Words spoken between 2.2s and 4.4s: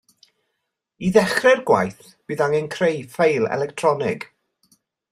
bydd angen creu ffeil electronig